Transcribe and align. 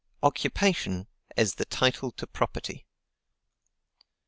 Occupation, 0.23 1.05
as 1.37 1.53
the 1.53 1.65
Title 1.65 2.09
to 2.13 2.25
Property. 2.25 2.87